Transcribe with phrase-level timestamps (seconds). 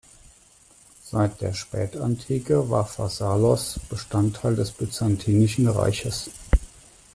[1.03, 6.31] Seit der Spätantike war Pharsalos Bestandteil des Byzantinischen Reiches.